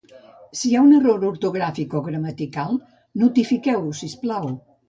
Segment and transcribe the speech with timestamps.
[0.59, 2.75] Si hi ha un error ortogràfic o gramatical,
[3.25, 4.53] notifiqueu-ho sisplau.